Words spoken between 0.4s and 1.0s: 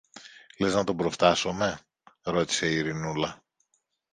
Λες να τον